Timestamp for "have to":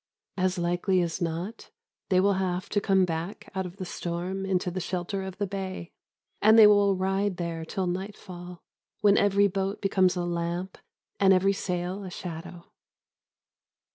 2.33-2.81